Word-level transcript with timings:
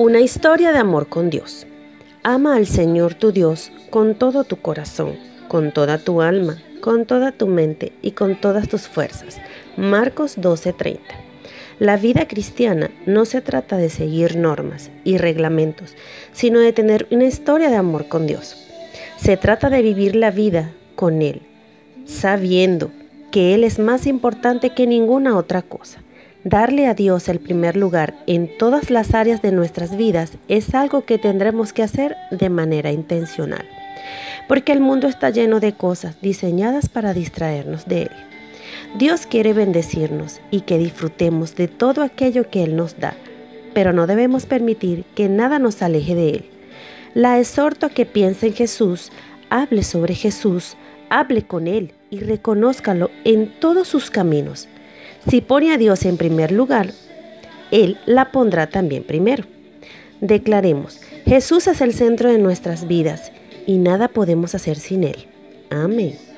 Una 0.00 0.20
historia 0.20 0.72
de 0.72 0.78
amor 0.78 1.08
con 1.10 1.28
Dios. 1.28 1.66
Ama 2.22 2.56
al 2.56 2.66
Señor 2.66 3.12
tu 3.12 3.32
Dios 3.32 3.70
con 3.90 4.14
todo 4.14 4.44
tu 4.44 4.56
corazón, 4.56 5.18
con 5.46 5.72
toda 5.72 5.98
tu 5.98 6.22
alma, 6.22 6.56
con 6.80 7.04
toda 7.04 7.32
tu 7.32 7.46
mente 7.46 7.92
y 8.00 8.12
con 8.12 8.40
todas 8.40 8.66
tus 8.66 8.88
fuerzas. 8.88 9.42
Marcos 9.76 10.38
12:30. 10.38 11.00
La 11.80 11.98
vida 11.98 12.26
cristiana 12.26 12.90
no 13.04 13.26
se 13.26 13.42
trata 13.42 13.76
de 13.76 13.90
seguir 13.90 14.36
normas 14.36 14.90
y 15.04 15.18
reglamentos, 15.18 15.94
sino 16.32 16.60
de 16.60 16.72
tener 16.72 17.06
una 17.10 17.26
historia 17.26 17.68
de 17.68 17.76
amor 17.76 18.08
con 18.08 18.26
Dios. 18.26 18.56
Se 19.18 19.36
trata 19.36 19.68
de 19.68 19.82
vivir 19.82 20.16
la 20.16 20.30
vida 20.30 20.72
con 20.96 21.20
Él, 21.20 21.42
sabiendo 22.06 22.90
que 23.30 23.52
Él 23.52 23.64
es 23.64 23.78
más 23.78 24.06
importante 24.06 24.70
que 24.70 24.86
ninguna 24.86 25.36
otra 25.36 25.60
cosa 25.60 26.02
Darle 26.44 26.86
a 26.86 26.94
Dios 26.94 27.28
el 27.28 27.38
primer 27.38 27.76
lugar 27.76 28.14
en 28.26 28.56
todas 28.56 28.88
las 28.88 29.12
áreas 29.12 29.42
de 29.42 29.52
nuestras 29.52 29.94
vidas 29.94 30.32
es 30.48 30.74
algo 30.74 31.04
que 31.04 31.18
tendremos 31.18 31.74
que 31.74 31.82
hacer 31.82 32.16
de 32.30 32.48
manera 32.48 32.92
intencional, 32.92 33.66
porque 34.48 34.72
el 34.72 34.80
mundo 34.80 35.06
está 35.06 35.28
lleno 35.28 35.60
de 35.60 35.74
cosas 35.74 36.16
diseñadas 36.22 36.88
para 36.88 37.12
distraernos 37.12 37.86
de 37.86 38.04
Él. 38.04 38.10
Dios 38.96 39.26
quiere 39.26 39.52
bendecirnos 39.52 40.40
y 40.50 40.62
que 40.62 40.78
disfrutemos 40.78 41.56
de 41.56 41.68
todo 41.68 42.02
aquello 42.02 42.48
que 42.48 42.64
Él 42.64 42.74
nos 42.74 42.98
da, 42.98 43.14
pero 43.74 43.92
no 43.92 44.06
debemos 44.06 44.46
permitir 44.46 45.04
que 45.14 45.28
nada 45.28 45.58
nos 45.58 45.82
aleje 45.82 46.14
de 46.14 46.30
Él. 46.30 46.44
La 47.12 47.38
exhorto 47.38 47.84
a 47.84 47.90
que 47.90 48.06
piense 48.06 48.46
en 48.46 48.54
Jesús, 48.54 49.12
hable 49.50 49.82
sobre 49.82 50.14
Jesús, 50.14 50.78
hable 51.10 51.42
con 51.42 51.66
Él 51.66 51.92
y 52.08 52.20
reconózcalo 52.20 53.10
en 53.24 53.52
todos 53.60 53.88
sus 53.88 54.10
caminos. 54.10 54.68
Si 55.28 55.40
pone 55.40 55.72
a 55.72 55.78
Dios 55.78 56.04
en 56.04 56.16
primer 56.16 56.52
lugar, 56.52 56.92
Él 57.70 57.98
la 58.06 58.32
pondrá 58.32 58.68
también 58.68 59.04
primero. 59.04 59.44
Declaremos, 60.20 61.00
Jesús 61.26 61.66
es 61.66 61.80
el 61.80 61.94
centro 61.94 62.30
de 62.30 62.38
nuestras 62.38 62.86
vidas 62.86 63.32
y 63.66 63.78
nada 63.78 64.08
podemos 64.08 64.54
hacer 64.54 64.78
sin 64.78 65.04
Él. 65.04 65.26
Amén. 65.70 66.29